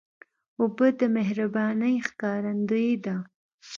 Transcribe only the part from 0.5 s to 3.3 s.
اوبه د مهربانۍ ښکارندویي ده.